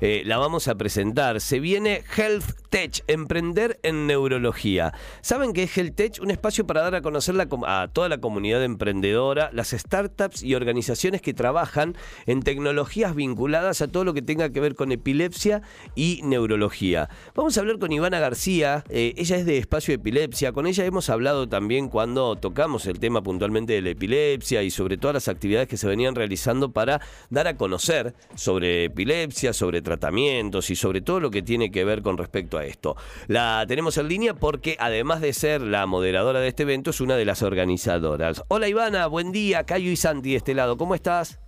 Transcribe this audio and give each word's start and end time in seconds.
Eh, 0.00 0.22
la 0.24 0.38
vamos 0.38 0.66
a 0.68 0.76
presentar. 0.76 1.40
Se 1.40 1.60
viene 1.60 2.02
Health 2.16 2.44
Tech, 2.70 3.02
emprender 3.06 3.78
en 3.82 4.06
neurología. 4.06 4.94
¿Saben 5.20 5.52
qué 5.52 5.64
es 5.64 5.76
Health 5.76 5.94
Tech? 5.94 6.20
Un 6.22 6.30
espacio 6.30 6.66
para 6.66 6.80
dar 6.80 6.94
a 6.94 7.02
conocer 7.02 7.34
a 7.66 7.88
toda 7.88 8.08
la 8.08 8.18
comunidad 8.18 8.64
emprendedora, 8.64 9.50
las 9.52 9.70
startups 9.70 10.42
y 10.42 10.54
organizaciones 10.54 11.20
que 11.20 11.34
trabajan 11.34 11.96
en 12.26 12.42
tecnologías 12.42 13.14
vinculadas 13.14 13.82
a 13.82 13.88
todo 13.88 14.04
lo 14.04 14.14
que 14.14 14.22
tenga 14.22 14.50
que 14.50 14.60
ver 14.60 14.74
con 14.74 14.90
epilepsia 14.92 15.62
y 15.94 16.20
neurología. 16.24 17.10
Vamos 17.34 17.56
a 17.56 17.60
hablar 17.60 17.78
con 17.78 17.92
Ivana 17.92 18.20
García, 18.20 18.84
eh, 18.88 19.14
ella 19.16 19.36
es 19.36 19.44
de 19.44 19.58
Espacio 19.58 19.92
Epilepsia, 19.92 20.52
con 20.52 20.66
ella 20.66 20.84
hemos 20.84 21.10
hablado 21.10 21.48
también 21.48 21.88
cuando 21.88 22.36
tocamos 22.36 22.86
el 22.86 23.00
tema 23.00 23.22
puntualmente 23.22 23.74
de 23.74 23.82
la 23.82 23.90
epilepsia 23.90 24.62
y 24.62 24.70
sobre 24.70 24.96
todas 24.96 25.14
las 25.14 25.28
actividades 25.28 25.68
que 25.68 25.76
se 25.76 25.86
venían 25.86 26.14
realizando 26.14 26.72
para 26.72 27.00
dar 27.28 27.48
a 27.48 27.56
conocer 27.56 28.14
sobre 28.34 28.84
epilepsia, 28.84 29.52
sobre 29.52 29.82
tratamientos 29.90 30.70
y 30.70 30.76
sobre 30.76 31.00
todo 31.00 31.18
lo 31.18 31.32
que 31.32 31.42
tiene 31.42 31.72
que 31.72 31.84
ver 31.84 32.00
con 32.02 32.16
respecto 32.16 32.58
a 32.58 32.64
esto. 32.64 32.96
La 33.26 33.64
tenemos 33.66 33.98
en 33.98 34.06
línea 34.06 34.34
porque 34.34 34.76
además 34.78 35.20
de 35.20 35.32
ser 35.32 35.62
la 35.62 35.84
moderadora 35.86 36.38
de 36.38 36.46
este 36.46 36.62
evento 36.62 36.90
es 36.90 37.00
una 37.00 37.16
de 37.16 37.24
las 37.24 37.42
organizadoras. 37.42 38.44
Hola 38.46 38.68
Ivana, 38.68 39.08
buen 39.08 39.32
día, 39.32 39.64
Cayo 39.64 39.90
y 39.90 39.96
Santi 39.96 40.30
de 40.30 40.36
este 40.36 40.54
lado, 40.54 40.76
¿cómo 40.76 40.94
estás? 40.94 41.40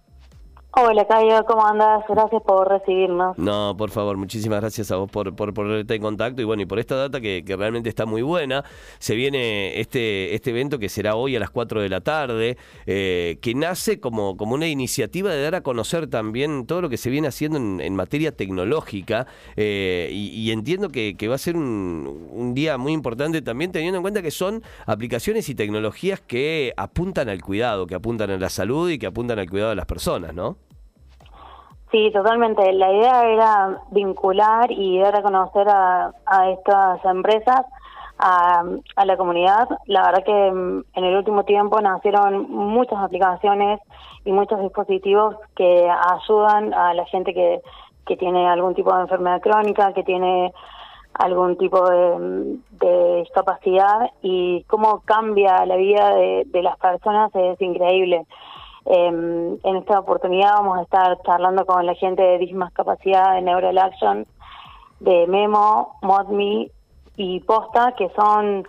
Hola, 0.75 1.05
Cayo, 1.07 1.45
¿cómo 1.45 1.67
andas? 1.67 2.03
Gracias 2.09 2.43
por 2.45 2.67
recibirnos. 2.67 3.37
No, 3.37 3.77
por 3.77 3.91
favor, 3.91 4.17
muchísimas 4.17 4.63
gracias 4.63 4.91
a 4.91 4.97
vos 4.97 5.11
por, 5.11 5.37
por 5.37 5.53
ponerte 5.53 5.97
en 5.97 6.01
contacto 6.01 6.41
y 6.41 6.47
bueno, 6.47 6.63
y 6.63 6.67
por 6.67 6.79
esta 6.79 6.97
data 6.97 7.21
que, 7.21 7.45
realmente 7.47 7.91
está 7.91 8.07
muy 8.07 8.23
buena. 8.23 8.65
Se 8.99 9.15
viene 9.15 9.79
este, 9.79 10.35
este 10.35 10.49
evento 10.49 10.79
que 10.79 10.89
será 10.89 11.15
hoy 11.15 11.37
a 11.37 11.41
las 11.41 11.51
4 11.51 11.83
de 11.83 11.91
la 11.91 12.01
tarde, 12.01 12.57
eh, 12.87 13.37
que 13.43 13.55
nace 13.55 14.01
como, 14.01 14.39
como 14.39 14.55
una 14.55 14.67
iniciativa 14.67 15.31
de 15.31 15.43
dar 15.43 15.57
a 15.57 15.61
conocer 15.61 16.07
también 16.07 16.65
todo 16.67 16.81
lo 16.81 16.89
que 16.89 16.97
se 16.97 17.11
viene 17.11 17.29
haciendo 17.29 17.59
en, 17.59 17.95
materia 17.95 18.35
tecnológica 18.35 19.27
eh, 19.57 20.09
y, 20.11 20.51
entiendo 20.53 20.89
que, 20.89 21.15
va 21.29 21.35
a 21.35 21.39
ser 21.39 21.55
un, 21.55 22.31
un 22.33 22.55
día 22.55 22.79
muy 22.79 22.95
importante 22.95 23.43
también 23.43 23.73
teniendo 23.73 23.99
en 23.99 24.03
cuenta 24.03 24.23
que 24.23 24.31
son 24.31 24.63
aplicaciones 24.87 25.51
y 25.51 25.55
tecnologías 25.55 26.23
que 26.23 26.73
apuntan 26.79 27.29
al 27.29 27.43
cuidado, 27.43 27.87
que 27.87 27.95
apuntan 27.95 28.31
a 28.31 28.39
la 28.39 28.49
salud 28.49 28.89
y 28.89 28.99
que 28.99 29.07
apuntan 29.07 29.39
al 29.39 29.51
cuidado 29.51 29.69
de 29.69 29.77
las 29.77 29.87
personas, 29.87 30.33
¿no? 30.33 30.62
Sí, 31.93 32.11
totalmente. 32.11 32.73
La 32.73 32.91
idea 32.91 33.29
era 33.29 33.83
vincular 33.91 34.73
y 34.73 34.99
dar 34.99 35.15
a 35.17 35.23
conocer 35.23 35.69
a, 35.69 36.11
estas 36.51 37.05
empresas, 37.05 37.67
a, 38.19 38.65
la 39.05 39.17
comunidad. 39.19 39.69
La 39.85 40.07
verdad 40.07 40.25
que 40.25 40.51
mm, 40.51 40.85
en 40.95 41.05
el 41.05 41.17
último 41.17 41.45
tiempo 41.45 41.79
nacieron 41.83 42.51
muchas 42.51 42.99
aplicaciones 42.99 43.79
y 44.25 44.33
muchos 44.33 44.63
dispositivos 44.63 45.37
que 45.55 45.87
ayudan 45.87 46.73
a 46.73 46.95
la 46.95 47.05
gente 47.05 47.35
que, 47.35 47.61
que 48.07 48.17
tiene 48.17 48.49
algún 48.49 48.75
tipo 48.75 48.95
de 48.95 49.03
enfermedad 49.03 49.43
crónica, 49.43 49.93
que 49.93 50.03
tiene 50.03 50.51
algún 51.13 51.59
tipo 51.59 51.85
de, 51.91 52.59
discapacidad 53.21 54.11
y 54.23 54.65
cómo 54.65 55.03
cambia 55.05 55.67
la 55.67 55.77
vida 55.77 56.15
de, 56.15 56.45
de 56.47 56.63
las 56.63 56.79
personas 56.79 57.31
es 57.35 57.61
increíble. 57.61 58.25
Eh, 58.87 59.59
en 59.63 59.77
esta 59.77 60.01
oportunidad 60.01 60.55
vamos 60.55 60.79
a 60.79 60.83
estar 60.83 61.21
charlando 61.23 61.65
con 61.65 61.87
la 61.87 61.95
gente 61.95 62.23
de 62.23 62.39
Discapacidad 62.39 63.35
de 63.35 63.43
Neural 63.43 63.79
Action, 63.79 64.27
de 65.01 65.27
Memo, 65.27 65.97
ModMe 66.03 66.71
y 67.17 67.41
Posta, 67.41 67.95
que 67.97 68.11
son, 68.11 68.67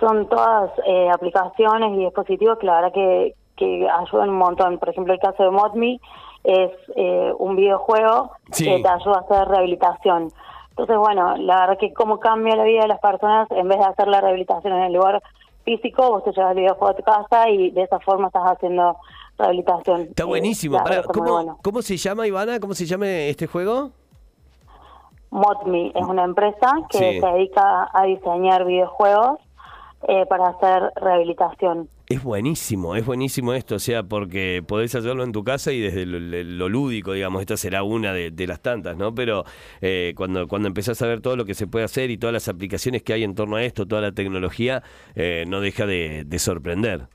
son 0.00 0.28
todas 0.28 0.70
eh, 0.86 1.10
aplicaciones 1.10 1.92
y 1.92 2.04
dispositivos 2.04 2.58
que 2.58 2.66
la 2.66 2.76
verdad 2.76 2.92
que, 2.92 3.34
que 3.56 3.88
ayudan 3.88 4.30
un 4.30 4.38
montón. 4.38 4.78
Por 4.78 4.88
ejemplo, 4.88 5.12
el 5.12 5.20
caso 5.20 5.42
de 5.42 5.50
ModMe 5.50 6.00
es 6.44 6.70
eh, 6.96 7.32
un 7.38 7.56
videojuego 7.56 8.32
que 8.56 8.80
te 8.80 8.88
ayuda 8.88 9.16
a 9.16 9.20
hacer 9.20 9.48
rehabilitación. 9.48 10.28
Entonces, 10.70 10.96
bueno, 10.96 11.36
la 11.36 11.60
verdad 11.60 11.78
que 11.78 11.92
cómo 11.92 12.18
cambia 12.18 12.56
la 12.56 12.64
vida 12.64 12.82
de 12.82 12.88
las 12.88 13.00
personas 13.00 13.48
en 13.50 13.68
vez 13.68 13.78
de 13.78 13.84
hacer 13.84 14.08
la 14.08 14.20
rehabilitación 14.20 14.74
en 14.74 14.82
el 14.82 14.92
lugar 14.92 15.22
físico, 15.64 16.10
vos 16.10 16.24
te 16.24 16.32
llevas 16.32 16.50
el 16.50 16.58
videojuego 16.58 16.88
a 16.88 16.96
tu 16.96 17.02
casa 17.02 17.48
y 17.48 17.70
de 17.70 17.82
esa 17.82 17.98
forma 18.00 18.26
estás 18.26 18.42
haciendo 18.44 18.96
rehabilitación. 19.38 20.02
Está 20.02 20.24
buenísimo. 20.24 20.82
¿cómo, 21.62 21.82
se 21.82 21.96
llama, 21.96 22.26
Ivana? 22.26 22.60
¿Cómo 22.60 22.74
se 22.74 22.86
llama 22.86 23.08
este 23.08 23.46
juego? 23.46 23.92
Modme 25.30 25.92
es 25.94 26.06
una 26.06 26.24
empresa 26.24 26.72
que 26.90 27.20
se 27.20 27.26
dedica 27.26 27.90
a 27.92 28.04
diseñar 28.04 28.64
videojuegos 28.64 29.40
eh, 30.06 30.26
para 30.26 30.50
hacer 30.50 30.92
rehabilitación. 30.96 31.88
Es 32.06 32.22
buenísimo, 32.22 32.94
es 32.94 33.06
buenísimo 33.06 33.54
esto, 33.54 33.76
o 33.76 33.78
sea, 33.78 34.02
porque 34.02 34.62
podés 34.64 34.94
hacerlo 34.94 35.24
en 35.24 35.32
tu 35.32 35.42
casa 35.42 35.72
y 35.72 35.80
desde 35.80 36.04
lo, 36.04 36.68
lúdico, 36.68 37.12
digamos, 37.12 37.40
esta 37.40 37.56
será 37.56 37.82
una 37.82 38.12
de, 38.12 38.46
las 38.46 38.60
tantas, 38.60 38.96
¿no? 38.96 39.14
Pero 39.14 39.44
eh, 39.80 40.12
cuando, 40.14 40.46
cuando 40.46 40.68
empezás 40.68 41.00
a 41.00 41.06
ver 41.06 41.22
todo 41.22 41.34
lo 41.34 41.46
que 41.46 41.54
se 41.54 41.66
puede 41.66 41.86
hacer 41.86 42.10
y 42.10 42.18
todas 42.18 42.34
las 42.34 42.48
aplicaciones 42.48 43.02
que 43.02 43.14
hay 43.14 43.24
en 43.24 43.34
torno 43.34 43.56
a 43.56 43.64
esto, 43.64 43.86
toda 43.86 44.02
la 44.02 44.12
tecnología, 44.12 44.82
eh, 45.14 45.44
no 45.48 45.60
deja 45.60 45.86
de 45.86 46.38
sorprender. 46.38 47.08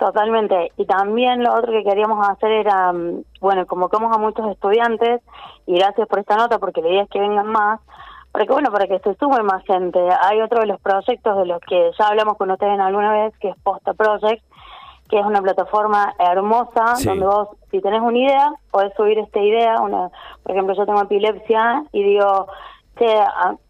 Totalmente. 0.00 0.72
Y 0.78 0.86
también 0.86 1.44
lo 1.44 1.54
otro 1.54 1.72
que 1.72 1.84
queríamos 1.84 2.26
hacer 2.26 2.50
era, 2.50 2.90
mm, 2.90 3.22
bueno, 3.42 3.66
convocamos 3.66 4.16
a 4.16 4.18
muchos 4.18 4.50
estudiantes 4.50 5.20
y 5.66 5.74
gracias 5.74 6.08
por 6.08 6.20
esta 6.20 6.36
nota 6.36 6.58
porque 6.58 6.80
la 6.80 6.88
idea 6.88 7.02
es 7.02 7.10
que 7.10 7.20
vengan 7.20 7.46
más, 7.46 7.80
para 8.32 8.46
que, 8.46 8.52
bueno, 8.52 8.72
para 8.72 8.86
que 8.86 8.98
se 9.00 9.14
sume 9.16 9.42
más 9.42 9.62
gente. 9.66 10.00
Hay 10.22 10.40
otro 10.40 10.60
de 10.60 10.68
los 10.68 10.80
proyectos 10.80 11.36
de 11.36 11.44
los 11.44 11.60
que 11.68 11.90
ya 11.98 12.08
hablamos 12.08 12.38
con 12.38 12.50
ustedes 12.50 12.80
alguna 12.80 13.12
vez, 13.12 13.36
que 13.40 13.50
es 13.50 13.56
Posta 13.62 13.92
Project, 13.92 14.42
que 15.10 15.18
es 15.18 15.26
una 15.26 15.42
plataforma 15.42 16.14
hermosa 16.18 16.94
donde 17.04 17.26
vos, 17.26 17.48
si 17.70 17.82
tenés 17.82 18.00
una 18.00 18.16
idea, 18.16 18.52
podés 18.70 18.94
subir 18.94 19.18
esta 19.18 19.38
idea. 19.38 19.82
Una, 19.82 20.10
por 20.42 20.52
ejemplo, 20.52 20.74
yo 20.74 20.86
tengo 20.86 21.02
epilepsia 21.02 21.84
y 21.92 22.02
digo, 22.04 22.46
que 22.96 23.22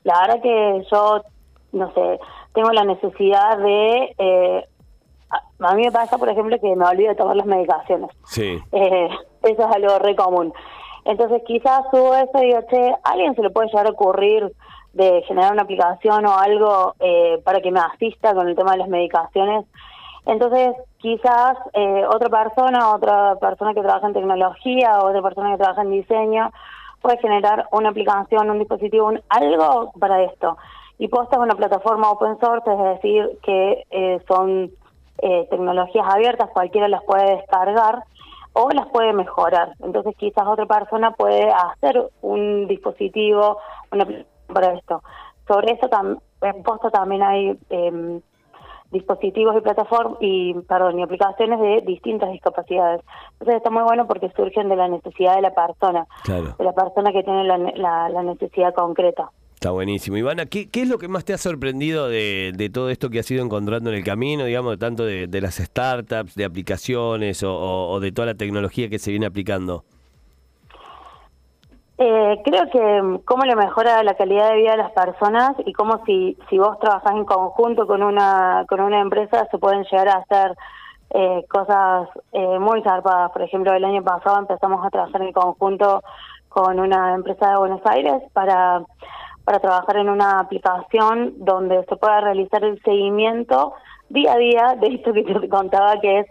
la 0.05 0.21
verdad 0.21 0.41
que 0.41 0.87
yo, 0.93 1.23
no 1.73 1.93
sé, 1.93 2.21
tengo 2.55 2.71
la 2.71 2.85
necesidad 2.85 3.59
de... 3.59 4.15
Eh, 4.17 4.67
a 5.61 5.75
mí 5.75 5.83
me 5.83 5.93
pasa, 5.93 6.19
por 6.19 6.29
ejemplo, 6.29 6.59
que 6.61 6.75
me 6.75 6.85
olvido 6.85 7.11
de 7.11 7.17
tomar 7.17 7.37
las 7.37 7.47
medicaciones. 7.47 8.11
Sí. 8.25 8.59
Eh, 8.73 9.09
eso 9.43 9.69
es 9.69 9.77
algo 9.77 9.99
re 9.99 10.17
común. 10.17 10.53
Entonces, 11.05 11.43
quizás 11.47 11.83
subo 11.91 12.15
eso 12.15 12.43
y 12.43 12.47
digo, 12.47 12.61
che, 12.71 12.95
alguien 13.05 13.35
se 13.35 13.43
le 13.43 13.51
puede 13.51 13.69
llegar 13.69 13.87
a 13.87 13.91
ocurrir 13.91 14.53
de 14.93 15.23
generar 15.23 15.53
una 15.53 15.63
aplicación 15.63 16.27
o 16.27 16.37
algo 16.37 16.95
eh, 16.99 17.41
para 17.45 17.61
que 17.61 17.71
me 17.71 17.81
asista 17.81 18.35
con 18.35 18.49
el 18.49 18.57
tema 18.57 18.73
de 18.73 18.79
las 18.79 18.89
medicaciones. 18.89 19.65
Entonces, 20.27 20.75
quizás 20.99 21.57
eh, 21.73 22.05
otra 22.07 22.29
persona, 22.29 22.95
otra 22.95 23.37
persona 23.37 23.73
que 23.73 23.83
trabaja 23.83 24.07
en 24.07 24.13
tecnología, 24.13 24.99
o 24.99 25.09
otra 25.09 25.23
persona 25.23 25.53
que 25.53 25.59
trabaja 25.59 25.83
en 25.83 25.91
diseño, 25.91 26.51
puede 27.01 27.19
generar 27.19 27.67
una 27.73 27.91
aplicación, 27.91 28.51
un 28.51 28.59
dispositivo, 28.59 29.07
un, 29.07 29.23
algo 29.29 29.93
para 29.99 30.23
esto. 30.23 30.59
Y 30.99 31.09
Posta 31.09 31.37
es 31.37 31.43
una 31.43 31.55
plataforma 31.55 32.11
open 32.11 32.39
source, 32.41 32.71
es 32.71 32.79
decir, 32.79 33.39
que 33.43 33.87
eh, 33.91 34.21
son 34.29 34.71
eh, 35.23 35.47
tecnologías 35.51 36.07
abiertas, 36.09 36.51
cualquiera 36.53 36.89
las 36.89 37.03
puede 37.05 37.37
descargar 37.37 38.05
o 38.53 38.71
las 38.71 38.89
puede 38.89 39.13
mejorar. 39.13 39.75
Entonces 39.81 40.15
quizás 40.17 40.47
otra 40.47 40.67
persona 40.67 41.13
puede 41.13 41.51
hacer 41.51 42.11
un 42.23 42.67
dispositivo 42.67 43.59
una 43.93 44.07
para 44.47 44.75
esto. 44.75 45.03
Sobre 45.47 45.73
eso 45.73 45.89
en 46.43 46.63
Posta 46.63 46.91
también 46.91 47.23
hay 47.23 47.59
em, 47.71 48.21
dispositivos 48.91 49.57
y 49.57 49.61
plataformas 49.61 50.19
y 50.21 50.55
perdón 50.69 50.99
y 50.99 51.03
aplicaciones 51.03 51.61
de 51.61 51.83
distintas 51.83 52.31
discapacidades. 52.33 53.03
Entonces 53.33 53.57
está 53.57 53.71
muy 53.71 53.83
bueno 53.83 54.07
porque 54.07 54.31
surgen 54.37 54.69
de 54.69 54.77
la 54.77 54.89
necesidad 54.89 55.37
de 55.37 55.43
la 55.43 55.55
persona, 55.55 56.07
de 56.27 56.65
la 56.65 56.73
persona 56.73 57.13
que 57.13 57.23
tiene 57.23 57.45
la 57.45 58.23
necesidad 58.23 58.75
concreta. 58.75 59.31
Está 59.61 59.73
buenísimo. 59.73 60.17
Ivana, 60.17 60.47
¿qué, 60.47 60.71
¿qué, 60.71 60.81
es 60.81 60.89
lo 60.89 60.97
que 60.97 61.07
más 61.07 61.27
te 61.27 61.35
ha 61.35 61.37
sorprendido 61.37 62.09
de, 62.09 62.71
todo 62.73 62.89
esto 62.89 63.11
que 63.11 63.19
has 63.19 63.31
ido 63.31 63.45
encontrando 63.45 63.91
en 63.91 63.97
el 63.97 64.03
camino, 64.03 64.47
digamos, 64.47 64.79
tanto 64.79 65.05
de, 65.05 65.29
las 65.43 65.57
startups, 65.57 66.35
de 66.35 66.47
aplicaciones 66.47 67.45
o, 67.47 68.01
de 68.01 68.11
toda 68.11 68.25
la 68.25 68.35
tecnología 68.35 68.89
que 68.89 68.99
se 68.99 69.11
viene 69.11 69.27
aplicando? 69.27 69.85
Eh, 71.99 72.41
creo 72.43 72.71
que 72.73 73.03
mm, 73.03 73.19
cómo 73.27 73.45
le 73.45 73.55
mejora 73.55 74.03
la 74.03 74.15
calidad 74.15 74.49
de 74.49 74.57
vida 74.57 74.71
de 74.71 74.77
las 74.79 74.93
personas 74.93 75.53
y 75.67 75.75
cómo 75.75 76.03
si, 76.07 76.39
si 76.49 76.57
vos 76.57 76.79
trabajás 76.79 77.13
en 77.15 77.27
conjunto 77.27 77.87
con 77.87 78.03
una, 78.03 78.65
con 78.67 78.81
una 78.81 79.03
empresa 79.03 79.47
se 79.51 79.59
pueden 79.59 79.85
llegar 79.93 80.09
a 80.09 80.25
hacer 80.25 80.57
eh, 81.11 81.45
cosas 81.51 82.09
eh, 82.33 82.59
muy 82.59 82.83
zarpadas. 82.83 83.31
Por 83.33 83.43
ejemplo, 83.43 83.75
el 83.75 83.85
año 83.85 84.03
pasado 84.03 84.39
empezamos 84.39 84.83
a 84.87 84.89
trabajar 84.89 85.21
en 85.21 85.35
conjunto 85.35 86.03
con 86.49 86.81
una 86.81 87.15
empresa 87.15 87.51
de 87.51 87.59
Buenos 87.59 87.83
Aires 87.85 88.23
para 88.33 88.83
para 89.51 89.59
trabajar 89.59 89.97
en 89.97 90.09
una 90.09 90.39
aplicación 90.39 91.35
donde 91.39 91.85
se 91.87 91.97
pueda 91.97 92.21
realizar 92.21 92.63
el 92.63 92.81
seguimiento 92.83 93.75
día 94.09 94.35
a 94.35 94.37
día 94.37 94.77
de 94.81 94.95
esto 94.95 95.13
que 95.13 95.25
te 95.25 95.49
contaba 95.49 95.99
que 96.01 96.21
es 96.21 96.27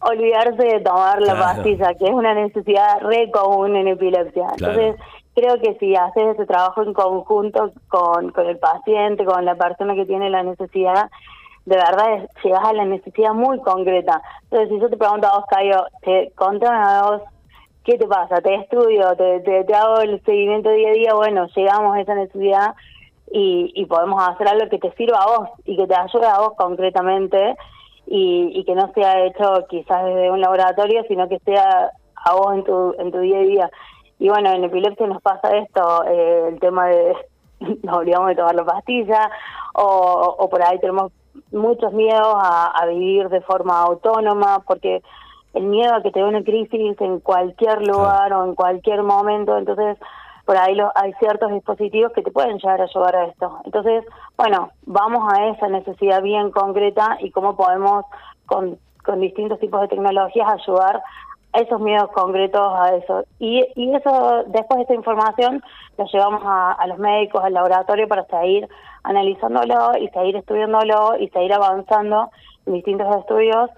olvidarse 0.00 0.62
de 0.62 0.80
tomar 0.80 1.22
la 1.22 1.34
pastilla, 1.34 1.94
que 1.94 2.04
es 2.04 2.12
una 2.12 2.34
necesidad 2.34 3.00
re 3.00 3.30
común 3.30 3.74
en 3.76 3.88
epilepsia. 3.88 4.48
Entonces, 4.50 4.96
creo 5.34 5.58
que 5.62 5.78
si 5.80 5.96
haces 5.96 6.34
ese 6.34 6.44
trabajo 6.44 6.82
en 6.82 6.92
conjunto 6.92 7.72
con, 7.88 8.32
con 8.32 8.46
el 8.46 8.58
paciente, 8.58 9.24
con 9.24 9.46
la 9.46 9.54
persona 9.54 9.94
que 9.94 10.04
tiene 10.04 10.28
la 10.28 10.42
necesidad, 10.42 11.08
de 11.64 11.76
verdad 11.76 12.28
llegas 12.44 12.64
a 12.64 12.74
la 12.74 12.84
necesidad 12.84 13.32
muy 13.32 13.60
concreta. 13.60 14.20
Entonces, 14.50 14.68
si 14.68 14.78
yo 14.78 14.90
te 14.90 14.98
pregunto 14.98 15.26
a 15.26 15.38
vos, 15.38 15.46
Caio, 15.48 15.86
te, 16.02 16.32
contame 16.34 16.76
a 16.76 17.02
vos, 17.04 17.22
¿qué 17.84 17.98
te 17.98 18.06
pasa? 18.06 18.40
¿Te 18.40 18.54
estudio? 18.54 19.14
¿Te, 19.16 19.74
hago 19.74 20.00
el 20.00 20.22
seguimiento 20.24 20.70
día 20.70 20.90
a 20.90 20.92
día? 20.92 21.14
Bueno, 21.14 21.46
llegamos 21.54 21.96
a 21.96 22.00
esa 22.00 22.14
necesidad 22.14 22.74
y, 23.30 23.72
y 23.74 23.86
podemos 23.86 24.22
hacer 24.26 24.48
algo 24.48 24.68
que 24.68 24.78
te 24.78 24.92
sirva 24.92 25.18
a 25.18 25.38
vos 25.38 25.48
y 25.64 25.76
que 25.76 25.86
te 25.86 25.94
ayude 25.94 26.26
a 26.26 26.38
vos 26.38 26.52
concretamente 26.56 27.56
y, 28.06 28.64
que 28.64 28.74
no 28.74 28.92
sea 28.92 29.24
hecho 29.24 29.66
quizás 29.68 30.04
desde 30.04 30.30
un 30.30 30.40
laboratorio, 30.40 31.02
sino 31.08 31.28
que 31.28 31.38
sea 31.40 31.90
a 32.24 32.34
vos 32.34 32.54
en 32.54 32.64
tu, 32.64 32.94
en 32.98 33.10
tu 33.10 33.18
día 33.20 33.38
a 33.38 33.42
día. 33.42 33.70
Y 34.18 34.28
bueno, 34.28 34.50
en 34.50 34.64
epilepsia 34.64 35.06
nos 35.06 35.22
pasa 35.22 35.56
esto, 35.56 36.04
eh, 36.06 36.48
el 36.48 36.60
tema 36.60 36.86
de 36.88 37.14
nos 37.82 37.96
olvidamos 37.96 38.28
de 38.28 38.36
tomar 38.36 38.54
la 38.54 38.64
pastilla 38.64 39.30
o, 39.74 40.36
o 40.38 40.48
por 40.48 40.62
ahí 40.62 40.78
tenemos 40.78 41.12
muchos 41.50 41.92
miedos 41.92 42.34
a, 42.36 42.84
vivir 42.86 43.28
de 43.28 43.40
forma 43.42 43.80
autónoma 43.82 44.60
porque 44.66 45.02
el 45.54 45.64
miedo 45.64 45.94
a 45.94 46.02
que 46.02 46.10
te 46.10 46.20
dé 46.20 46.24
una 46.24 46.42
crisis 46.42 47.00
en 47.00 47.20
cualquier 47.20 47.86
lugar 47.86 48.32
o 48.32 48.44
en 48.44 48.54
cualquier 48.54 49.02
momento, 49.02 49.56
entonces 49.56 49.98
por 50.44 50.56
ahí 50.56 50.74
lo, 50.74 50.90
hay 50.94 51.12
ciertos 51.14 51.52
dispositivos 51.52 52.12
que 52.12 52.22
te 52.22 52.30
pueden 52.30 52.58
llegar 52.58 52.80
a 52.80 52.84
ayudar 52.84 53.16
a 53.16 53.26
esto. 53.26 53.60
Entonces, 53.64 54.04
bueno, 54.36 54.70
vamos 54.86 55.32
a 55.32 55.46
esa 55.48 55.68
necesidad 55.68 56.20
bien 56.22 56.50
concreta 56.50 57.16
y 57.20 57.30
cómo 57.30 57.56
podemos 57.56 58.04
con, 58.46 58.78
con 59.04 59.20
distintos 59.20 59.60
tipos 59.60 59.80
de 59.82 59.88
tecnologías 59.88 60.48
ayudar 60.52 61.00
esos 61.52 61.80
miedos 61.80 62.10
concretos 62.12 62.72
a 62.74 62.96
eso. 62.96 63.24
Y, 63.38 63.64
y 63.76 63.94
eso, 63.94 64.44
después 64.46 64.78
de 64.78 64.84
esa 64.84 64.94
información, 64.94 65.62
lo 65.98 66.06
llevamos 66.06 66.42
a, 66.44 66.72
a 66.72 66.86
los 66.86 66.98
médicos, 66.98 67.44
al 67.44 67.52
laboratorio 67.52 68.08
para 68.08 68.24
seguir 68.24 68.68
analizándolo 69.04 69.98
y 69.98 70.08
seguir 70.08 70.36
estudiándolo 70.36 71.18
y 71.18 71.28
seguir 71.28 71.52
avanzando 71.52 72.30
en 72.66 72.72
distintos 72.72 73.14
estudios 73.16 73.70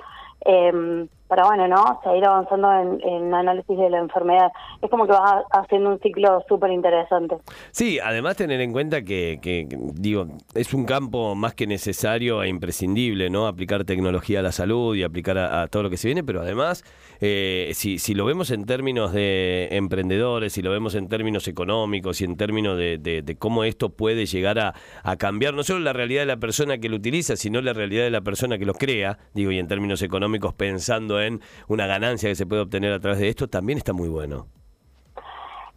eh, 0.44 1.06
para, 1.29 1.44
bueno, 1.47 1.67
¿no? 1.69 2.00
Seguir 2.05 2.25
avanzando 2.26 2.73
en, 2.73 3.00
en, 3.03 3.35
análisis 3.35 3.76
de 3.76 3.91
la 3.91 3.99
enfermedad. 3.99 4.50
Es 4.82 4.91
como 4.91 5.06
que 5.06 5.12
vas 5.12 5.44
haciendo 5.50 5.91
un 5.91 6.00
ciclo 6.00 6.44
súper 6.49 6.71
interesante. 6.71 7.37
Sí, 7.71 7.99
además 7.99 8.37
tener 8.37 8.61
en 8.61 8.73
cuenta 8.73 9.03
que, 9.03 9.38
que, 9.41 9.67
digo, 9.94 10.26
es 10.55 10.75
un 10.75 10.85
campo 10.85 11.35
más 11.35 11.55
que 11.55 11.67
necesario 11.67 12.43
e 12.43 12.49
imprescindible, 12.49 13.31
¿no? 13.31 13.47
Aplicar 13.47 13.85
tecnología 13.85 14.41
a 14.41 14.43
la 14.43 14.53
salud 14.53 14.94
y 14.94 15.03
aplicar 15.03 15.38
a, 15.38 15.67
todo 15.69 15.82
lo 15.82 15.91
que 15.91 15.97
se 15.97 16.09
viene, 16.09 16.23
pero 16.23 16.43
además, 16.43 16.85
eh, 17.21 17.71
si, 17.75 17.99
si 17.99 18.15
lo 18.15 18.25
vemos 18.25 18.50
en 18.50 18.67
términos 18.67 19.12
de 19.12 19.69
emprendedores, 19.73 20.53
si 20.53 20.62
lo 20.62 20.71
vemos 20.71 20.94
en 20.94 21.09
términos 21.09 21.49
económicos 21.49 22.21
y 22.21 22.25
en 22.25 22.37
términos 22.37 22.76
de, 22.76 23.37
cómo 23.38 23.65
esto 23.65 23.91
puede 23.91 24.26
llegar 24.26 24.59
a 24.59 25.17
cambiar 25.17 25.55
no 25.55 25.62
solo 25.65 25.81
la 25.81 25.93
realidad 25.93 26.23
de 26.23 26.26
la 26.26 26.37
persona 26.37 26.79
que 26.79 26.88
lo 26.88 26.97
utiliza, 26.97 27.37
sino 27.37 27.61
la 27.61 27.73
realidad 27.73 28.05
de 28.05 28.11
la 28.11 28.21
persona 28.21 28.59
que 28.59 28.65
lo 28.65 28.75
crea, 28.75 29.19
digo, 29.35 29.50
y 29.50 29.59
en 29.59 29.67
términos 29.67 30.03
económicos 30.03 30.55
pensando 30.55 31.13
en 31.20 31.40
una 31.69 31.87
ganancia 31.87 32.28
que 32.28 32.34
se 32.34 32.46
puede 32.46 32.62
obtener 32.62 32.93
a 32.93 33.00
través 33.00 33.20
de 33.20 33.28
esto, 33.28 33.49
también 33.49 33.78
está 33.78 33.93
muy 33.93 34.08
bueno. 34.08 34.46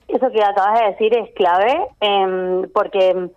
Eso 0.08 0.32
que 0.32 0.44
acabas 0.44 0.80
de 0.80 0.86
decir 0.88 1.18
es 1.18 1.34
clave, 1.36 1.76
eh, 2.02 2.68
porque 2.74 3.30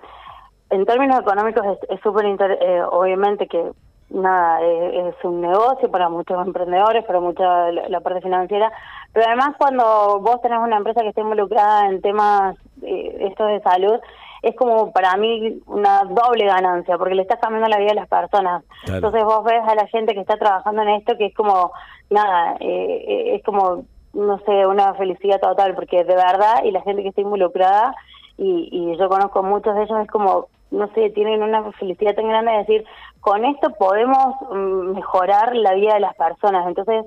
en 0.71 0.87
términos 0.87 1.21
económicos 1.21 1.65
es 1.89 2.01
súper, 2.01 2.27
eh, 2.27 2.83
obviamente 2.91 3.49
que 3.49 3.73
nada, 4.11 4.61
eh, 4.63 5.09
es 5.09 5.25
un 5.25 5.41
negocio 5.41 5.91
para 5.91 6.09
muchos 6.09 6.45
emprendedores, 6.45 7.05
para 7.05 7.21
mucha 7.21 7.71
la, 7.71 8.01
parte 8.01 8.21
financiera, 8.21 8.71
pero 9.13 9.27
además 9.27 9.51
cuando 9.59 10.21
vos 10.21 10.41
tenés 10.43 10.59
una 10.59 10.77
empresa 10.77 11.03
que 11.03 11.09
está 11.09 11.21
involucrada 11.21 11.89
en 11.89 12.01
temas 12.01 12.57
eh, 12.83 13.29
estos 13.31 13.49
de 13.49 13.61
salud, 13.61 13.99
es 14.43 14.57
como 14.57 14.93
para 14.93 15.17
mí 15.17 15.61
una 15.67 16.05
doble 16.05 16.47
ganancia, 16.47 16.97
porque 16.97 17.15
le 17.15 17.23
estás 17.23 17.41
cambiando 17.41 17.69
la 17.69 17.79
vida 17.79 17.93
a 17.93 17.95
las 17.95 18.09
personas. 18.09 18.65
Entonces 18.87 19.25
vos 19.25 19.45
ves 19.45 19.63
a 19.67 19.75
la 19.75 19.87
gente 19.89 20.15
que 20.15 20.21
está 20.21 20.37
trabajando 20.37 20.83
en 20.83 20.91
esto 20.91 21.17
que 21.17 21.27
es 21.27 21.35
como, 21.35 21.73
nada, 22.09 22.57
eh, 22.61 23.05
eh, 23.07 23.35
es 23.37 23.45
como, 23.45 23.85
no 24.15 24.39
sé, 24.41 24.67
una 24.67 24.95
felicidad 24.95 25.41
total, 25.41 25.75
porque 25.75 26.05
de 26.05 26.15
verdad, 26.15 26.65
y 26.65 26.71
la 26.71 26.83
gente 26.83 27.03
que 27.03 27.09
está 27.09 27.21
involucrada, 27.21 27.95
y, 28.39 28.69
y 28.73 28.97
yo 28.99 29.09
conozco 29.09 29.43
muchos 29.43 29.75
de 29.75 29.83
ellos, 29.83 30.01
es 30.01 30.09
como, 30.09 30.47
no 30.71 30.89
sé, 30.95 31.11
tienen 31.11 31.43
una 31.43 31.71
felicidad 31.73 32.15
tan 32.15 32.29
grande 32.29 32.53
de 32.53 32.59
decir, 32.59 32.85
con 33.21 33.45
esto 33.45 33.71
podemos 33.79 34.35
mm, 34.51 34.95
mejorar 34.95 35.55
la 35.55 35.75
vida 35.75 35.95
de 35.95 36.01
las 36.01 36.17
personas. 36.17 36.67
Entonces, 36.67 37.05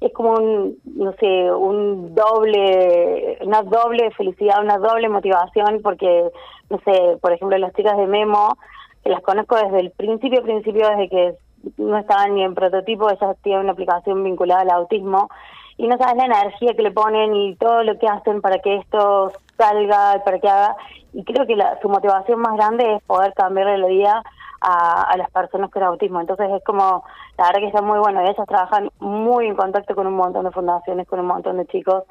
es 0.00 0.12
como 0.12 0.32
un, 0.32 0.76
no 0.84 1.12
sé, 1.12 1.50
un 1.52 2.14
doble, 2.14 3.38
una 3.42 3.62
doble 3.62 4.10
felicidad, 4.12 4.62
una 4.62 4.78
doble 4.78 5.08
motivación, 5.08 5.80
porque, 5.82 6.30
no 6.70 6.78
sé, 6.84 7.16
por 7.20 7.32
ejemplo, 7.32 7.56
las 7.58 7.72
chicas 7.74 7.96
de 7.96 8.06
Memo, 8.06 8.56
que 9.02 9.10
las 9.10 9.22
conozco 9.22 9.56
desde 9.56 9.80
el 9.80 9.90
principio, 9.90 10.42
principio, 10.42 10.88
desde 10.88 11.08
que 11.08 11.34
no 11.78 11.98
estaban 11.98 12.34
ni 12.34 12.42
en 12.42 12.54
prototipo, 12.54 13.10
ellas 13.10 13.36
tienen 13.42 13.62
una 13.62 13.72
aplicación 13.72 14.22
vinculada 14.22 14.62
al 14.62 14.70
autismo, 14.70 15.28
y 15.78 15.86
no 15.86 15.98
sabes 15.98 16.16
la 16.16 16.24
energía 16.24 16.74
que 16.74 16.82
le 16.82 16.90
ponen 16.90 17.34
y 17.34 17.54
todo 17.56 17.82
lo 17.82 17.98
que 17.98 18.08
hacen 18.08 18.40
para 18.40 18.60
que 18.60 18.76
esto 18.76 19.30
salga, 19.58 20.22
para 20.24 20.38
que 20.38 20.48
haga, 20.48 20.76
y 21.12 21.24
creo 21.24 21.46
que 21.46 21.56
la, 21.56 21.78
su 21.80 21.88
motivación 21.88 22.40
más 22.40 22.56
grande 22.56 22.94
es 22.94 23.02
poder 23.02 23.32
cambiarle 23.34 23.78
la 23.78 23.86
vida 23.86 24.22
a, 24.60 25.16
las 25.16 25.30
personas 25.30 25.70
con 25.70 25.82
autismo. 25.82 26.20
Entonces 26.20 26.48
es 26.50 26.64
como, 26.64 27.04
la 27.38 27.46
verdad 27.46 27.60
que 27.60 27.66
está 27.68 27.82
muy 27.82 27.98
bueno. 27.98 28.20
Ellas 28.20 28.36
trabajan 28.46 28.90
muy 28.98 29.46
en 29.46 29.56
contacto 29.56 29.94
con 29.94 30.06
un 30.06 30.14
montón 30.14 30.44
de 30.44 30.50
fundaciones, 30.50 31.06
con 31.08 31.20
un 31.20 31.26
montón 31.26 31.58
de 31.58 31.66
chicos 31.66 32.04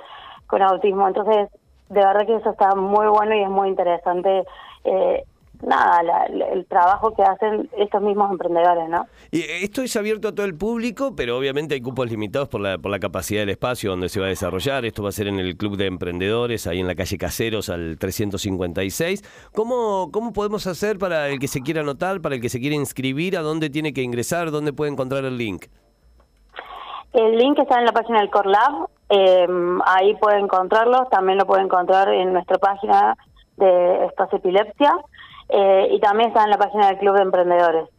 con 0.48 0.62
autismo. 0.62 1.08
Entonces, 1.08 1.50
de 1.90 2.00
verdad 2.00 2.26
que 2.26 2.36
eso 2.36 2.52
está 2.52 2.76
muy 2.76 3.08
bueno 3.08 3.36
y 3.36 3.42
es 3.42 3.50
muy 3.50 3.70
interesante 3.70 4.44
eh, 4.84 5.24
nada, 5.64 6.26
el 6.52 6.66
trabajo 6.66 7.14
que 7.14 7.24
hacen 7.24 7.70
estos 7.78 8.02
mismos 8.02 8.32
emprendedores, 8.32 8.90
¿no? 8.90 9.06
Y 9.32 9.42
esto 9.42 9.82
es 9.82 9.96
abierto 9.96 10.30
a 10.30 10.32
todo 10.36 10.46
el 10.46 10.56
público, 10.56 11.16
pero 11.16 11.38
obviamente 11.38 11.76
hay 11.76 11.82
cupos 11.82 12.10
limitados 12.10 12.48
por 12.48 12.62
la, 12.62 12.78
por 12.78 12.92
la 12.92 13.00
capacidad 13.00 13.42
del 13.42 13.50
espacio 13.50 13.92
donde 13.92 14.10
se 14.10 14.20
va 14.20 14.28
a 14.28 14.30
desarrollar. 14.30 14.86
Esto 14.86 15.04
va 15.04 15.10
a 15.10 15.12
ser 15.12 15.28
en 15.28 15.40
el 15.40 15.58
Club 15.58 15.78
de 15.78 15.88
Emprendedores, 15.88 16.68
ahí 16.68 16.80
en 16.80 16.88
la 16.88 16.96
calle 16.96 17.18
Caseros, 17.18 17.70
al 17.70 17.98
356. 17.98 19.50
¿Cómo, 19.54 20.10
cómo 20.12 20.34
podemos 20.34 20.68
hacer 20.68 20.98
para 20.98 21.30
el 21.30 21.40
que 21.40 21.48
se 21.48 21.62
quiera 21.62 21.82
anotar, 21.82 22.22
para 22.22 22.36
el 22.36 22.42
que 22.42 22.50
se 22.50 22.60
quiera 22.60 22.76
inscribir? 22.76 23.38
¿A 23.38 23.42
dónde 23.42 23.70
tiene 23.70 23.94
que 23.94 24.02
ingresar? 24.02 24.52
¿Dónde 24.52 24.74
puede 24.74 24.92
encontrar 24.92 25.26
el 25.26 25.38
link? 25.38 25.66
El 27.14 27.38
link 27.38 27.58
está 27.60 27.80
en 27.80 27.86
la 27.86 27.94
página 27.94 28.20
del 28.20 28.30
Core 28.30 28.50
Lab, 28.50 28.90
eh, 29.08 29.48
ahí 29.86 30.16
puede 30.16 30.38
encontrarlo, 30.40 31.06
también 31.06 31.38
lo 31.38 31.46
puede 31.46 31.64
encontrar 31.64 32.10
en 32.10 32.34
nuestra 32.34 32.58
página 32.58 33.16
de 33.58 34.06
Espacio 34.06 34.38
Epilepsia 34.38 34.94
eh, 35.50 35.90
y 35.92 36.00
también 36.00 36.30
está 36.30 36.44
en 36.44 36.50
la 36.50 36.58
página 36.58 36.88
del 36.88 36.98
Club 36.98 37.16
de 37.16 37.22
Emprendedores. 37.22 37.90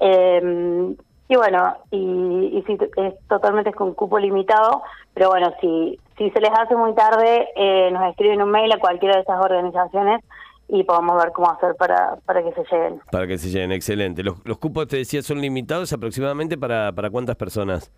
Eh, 0.00 0.94
y 1.28 1.36
bueno, 1.36 1.76
y, 1.90 2.64
es 2.96 3.14
totalmente 3.28 3.72
con 3.72 3.94
cupo 3.94 4.18
limitado, 4.18 4.82
pero 5.14 5.30
bueno, 5.30 5.52
si, 5.60 5.98
si 6.18 6.30
se 6.30 6.40
les 6.40 6.50
hace 6.50 6.76
muy 6.76 6.94
tarde, 6.94 7.48
eh, 7.56 7.90
nos 7.92 8.10
escriben 8.10 8.42
un 8.42 8.50
mail 8.50 8.70
a 8.72 8.78
cualquiera 8.78 9.16
de 9.16 9.22
esas 9.22 9.42
organizaciones 9.42 10.22
y 10.68 10.82
podemos 10.84 11.16
ver 11.22 11.32
cómo 11.32 11.50
hacer 11.50 11.76
para, 11.76 12.16
para 12.26 12.42
que 12.42 12.52
se 12.52 12.64
lleguen. 12.70 13.00
Para 13.10 13.26
que 13.26 13.38
se 13.38 13.48
lleguen, 13.48 13.72
excelente. 13.72 14.22
Los, 14.22 14.36
los 14.44 14.58
cupos, 14.58 14.86
te 14.86 14.98
decía, 14.98 15.22
son 15.22 15.40
limitados 15.40 15.92
aproximadamente 15.92 16.58
para, 16.58 16.92
para 16.92 17.10
cuántas 17.10 17.36
personas? 17.36 17.90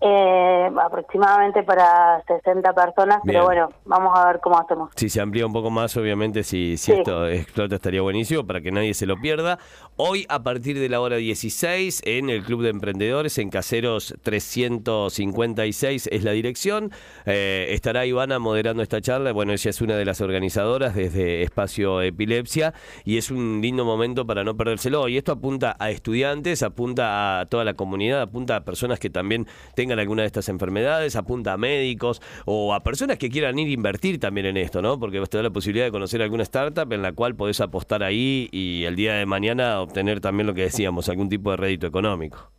Eh, 0.00 0.70
aproximadamente 0.80 1.64
para 1.64 2.22
60 2.26 2.72
personas, 2.72 3.18
pero 3.24 3.44
bueno, 3.44 3.68
vamos 3.84 4.16
a 4.16 4.28
ver 4.28 4.40
cómo 4.40 4.56
hacemos. 4.56 4.90
Si 4.94 5.08
se 5.08 5.20
amplía 5.20 5.44
un 5.44 5.52
poco 5.52 5.70
más, 5.70 5.96
obviamente, 5.96 6.44
si, 6.44 6.76
si 6.76 6.92
esto 6.92 7.26
explota 7.26 7.74
estaría 7.76 8.00
buenísimo 8.00 8.46
para 8.46 8.60
que 8.60 8.70
nadie 8.70 8.94
se 8.94 9.06
lo 9.06 9.16
pierda. 9.16 9.58
Hoy, 9.96 10.24
a 10.28 10.44
partir 10.44 10.78
de 10.78 10.88
la 10.88 11.00
hora 11.00 11.16
16, 11.16 12.02
en 12.04 12.30
el 12.30 12.44
Club 12.44 12.62
de 12.62 12.68
Emprendedores, 12.68 13.38
en 13.38 13.50
Caseros 13.50 14.14
356 14.22 16.08
es 16.12 16.22
la 16.22 16.30
dirección. 16.30 16.92
Eh, 17.26 17.66
estará 17.70 18.06
Ivana 18.06 18.38
moderando 18.38 18.84
esta 18.84 19.00
charla. 19.00 19.32
Bueno, 19.32 19.52
ella 19.52 19.70
es 19.70 19.80
una 19.80 19.96
de 19.96 20.04
las 20.04 20.20
organizadoras 20.20 20.94
desde 20.94 21.42
Espacio 21.42 22.02
Epilepsia 22.02 22.72
y 23.04 23.18
es 23.18 23.32
un 23.32 23.60
lindo 23.60 23.84
momento 23.84 24.24
para 24.24 24.44
no 24.44 24.56
perdérselo. 24.56 25.08
Y 25.08 25.16
esto 25.16 25.32
apunta 25.32 25.74
a 25.80 25.90
estudiantes, 25.90 26.62
apunta 26.62 27.40
a 27.40 27.46
toda 27.46 27.64
la 27.64 27.74
comunidad, 27.74 28.22
apunta 28.22 28.54
a 28.54 28.64
personas 28.64 29.00
que 29.00 29.10
también 29.10 29.48
tengan 29.74 29.87
alguna 29.92 30.22
de 30.22 30.26
estas 30.26 30.48
enfermedades, 30.48 31.16
apunta 31.16 31.52
a 31.52 31.56
médicos 31.56 32.20
o 32.46 32.74
a 32.74 32.80
personas 32.80 33.18
que 33.18 33.30
quieran 33.30 33.58
ir 33.58 33.68
a 33.68 33.72
invertir 33.72 34.20
también 34.20 34.46
en 34.46 34.56
esto, 34.56 34.82
¿no? 34.82 34.98
Porque 34.98 35.20
te 35.28 35.36
da 35.36 35.42
la 35.42 35.50
posibilidad 35.50 35.86
de 35.86 35.92
conocer 35.92 36.22
alguna 36.22 36.42
startup 36.42 36.92
en 36.92 37.02
la 37.02 37.12
cual 37.12 37.34
podés 37.34 37.60
apostar 37.60 38.02
ahí 38.02 38.48
y 38.52 38.84
el 38.84 38.96
día 38.96 39.14
de 39.14 39.26
mañana 39.26 39.80
obtener 39.80 40.20
también 40.20 40.46
lo 40.46 40.54
que 40.54 40.62
decíamos, 40.62 41.08
algún 41.08 41.28
tipo 41.28 41.50
de 41.50 41.56
rédito 41.56 41.86
económico. 41.86 42.50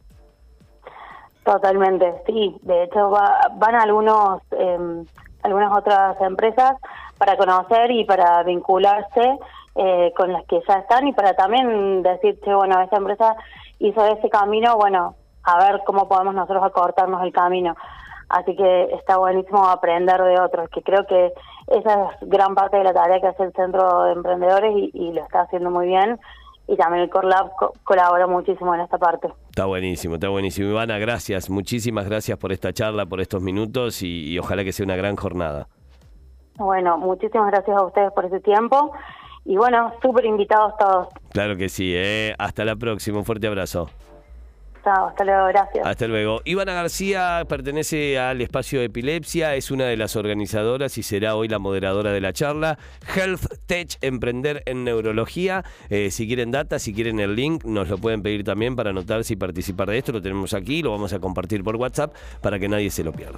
Totalmente, 1.43 2.13
sí. 2.27 2.55
De 2.62 2.83
hecho, 2.83 3.09
van 3.09 3.75
algunos, 3.75 4.41
eh, 4.51 5.03
algunas 5.43 5.77
otras 5.77 6.19
empresas 6.21 6.74
para 7.17 7.38
conocer 7.38 7.91
y 7.91 8.05
para 8.05 8.43
vincularse 8.43 9.38
eh, 9.75 10.13
con 10.15 10.31
las 10.31 10.45
que 10.45 10.59
ya 10.67 10.75
están 10.75 11.07
y 11.07 11.13
para 11.13 11.33
también 11.33 12.03
decir, 12.03 12.39
che, 12.43 12.53
bueno, 12.53 12.81
esta 12.81 12.98
empresa 12.98 13.36
hizo 13.79 14.05
ese 14.05 14.29
camino, 14.29 14.75
bueno, 14.75 15.15
a 15.51 15.72
ver 15.72 15.82
cómo 15.86 16.08
podemos 16.08 16.34
nosotros 16.34 16.63
acortarnos 16.63 17.24
el 17.24 17.34
camino. 17.34 17.75
Así 18.29 18.56
que 18.56 18.84
está 18.94 19.18
buenísimo 19.18 19.68
aprender 19.68 20.22
de 20.22 20.39
otros, 20.39 20.70
que 20.70 20.84
creo 20.84 21.06
que 21.08 21.34
esa 21.68 22.12
es 22.12 22.29
gran 22.29 22.53
parte 22.53 22.77
de 22.77 22.84
la 22.84 22.94
tarea 22.94 23.20
que 23.20 23.27
hace 23.27 23.44
el 23.44 23.53
Centro 23.53 24.03
de 24.03 24.13
Emprendedores 24.13 24.72
y, 24.94 25.12
lo 25.12 25.24
está 25.24 25.41
haciendo 25.41 25.72
muy 25.72 25.88
bien. 25.88 26.20
y 26.68 26.77
también 26.77 27.03
el 27.03 27.10
Core 27.10 27.27
Lab 27.27 27.51
colabora 27.84 28.27
muchísimo 28.27 28.75
en 28.75 28.82
esta 28.82 29.00
parte. 29.00 29.29
Está 29.50 29.65
buenísimo, 29.65 30.15
está 30.15 30.29
buenísimo. 30.29 30.70
Ivana, 30.70 31.00
gracias, 31.00 31.50
muchísimas 31.50 32.08
gracias 32.08 32.38
por 32.38 32.51
esta 32.51 32.72
charla, 32.72 33.08
por 33.08 33.20
estos 33.20 33.41
minutos 33.41 34.03
y, 34.03 34.32
y 34.32 34.38
ojalá 34.38 34.63
que 34.63 34.74
sea 34.74 34.86
una 34.86 34.96
gran 34.96 35.15
jornada. 35.15 35.68
Bueno, 36.58 37.00
muchísimas 37.00 37.50
gracias 37.51 37.75
a 37.75 37.84
ustedes 37.84 38.12
por 38.12 38.25
ese 38.25 38.41
tiempo 38.41 38.91
y 39.44 39.58
bueno, 39.58 39.91
súper 40.03 40.25
invitados 40.25 40.74
todos. 40.77 41.08
Claro 41.32 41.58
que 41.58 41.70
sí, 41.70 41.94
¿eh? 41.96 42.36
hasta 42.38 42.63
la 42.63 42.75
próxima, 42.75 43.18
un 43.18 43.25
fuerte 43.25 43.48
abrazo 43.48 43.89
hasta 44.86 45.24
luego, 45.24 45.48
gracias. 45.48 45.86
Hasta 45.86 46.07
luego. 46.07 46.41
Ivana 46.45 46.74
García 46.74 47.43
pertenece 47.48 48.19
al 48.19 48.41
espacio 48.41 48.79
de 48.79 48.86
epilepsia, 48.86 49.55
es 49.55 49.71
una 49.71 49.86
de 49.86 49.98
las 49.98 50.15
organizadoras 50.15 50.98
y 50.98 51.03
será 51.03 51.36
hoy 51.36 51.48
la 51.48 51.59
moderadora 51.59 52.12
de 52.12 52.21
la 52.21 52.33
charla. 52.33 52.77
Health 53.15 53.45
Tech, 53.65 53.98
emprender 54.01 54.63
en 54.65 54.83
neurología. 54.83 55.63
Eh, 55.89 56.12
si 56.12 56.27
quieren 56.27 56.51
data, 56.51 56.79
si 56.79 56.93
quieren 56.93 57.19
el 57.19 57.36
link, 57.36 57.63
nos 57.65 57.89
lo 57.89 57.98
pueden 57.98 58.21
pedir 58.21 58.43
también 58.43 58.75
para 58.75 58.91
anotarse 58.91 59.33
y 59.33 59.36
participar 59.36 59.89
de 59.89 59.98
esto. 59.98 60.12
Lo 60.12 60.21
tenemos 60.21 60.53
aquí, 60.53 60.81
lo 60.81 60.91
vamos 60.91 61.13
a 61.13 61.19
compartir 61.19 61.63
por 61.63 61.75
WhatsApp 61.75 62.13
para 62.41 62.59
que 62.59 62.67
nadie 62.67 62.89
se 62.89 63.03
lo 63.03 63.12
pierda. 63.12 63.38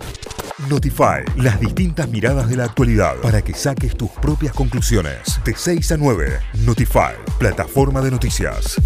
Notify, 0.70 1.24
las 1.38 1.60
distintas 1.60 2.08
miradas 2.10 2.50
de 2.50 2.58
la 2.58 2.66
actualidad 2.66 3.16
para 3.22 3.42
que 3.42 3.54
saques 3.54 3.96
tus 3.96 4.12
propias 4.12 4.54
conclusiones. 4.54 5.40
De 5.44 5.54
6 5.56 5.92
a 5.92 5.98
9, 5.98 6.40
Notify, 6.66 7.14
plataforma 7.40 8.02
de 8.02 8.12
noticias. 8.12 8.80